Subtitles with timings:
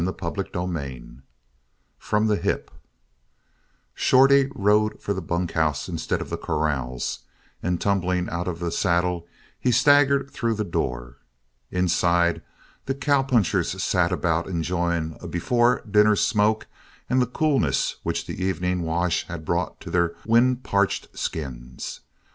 [0.01, 1.19] CHAPTER XII
[1.99, 2.71] FROM THE HIP
[3.93, 7.19] Shorty rode for the bunkhouse instead of the corrals
[7.61, 9.27] and tumbling out of the saddle
[9.59, 11.17] he staggered through the door.
[11.69, 12.41] Inside,
[12.87, 16.65] the cowpunchers sat about enjoying a before dinner smoke
[17.07, 21.99] and the coolness which the evening wash had brought to their wind parched skins.